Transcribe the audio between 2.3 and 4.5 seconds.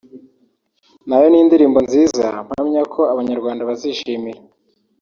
mpamya ko abanyarwanda bazishimira